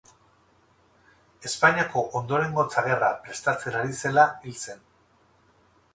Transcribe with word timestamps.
Espainiako 1.49 2.03
Ondorengotza 2.21 2.85
Gerra 2.89 3.13
prestatzen 3.27 3.79
ari 3.83 3.97
zela 4.03 4.27
hil 4.47 4.59
zen. 4.65 4.85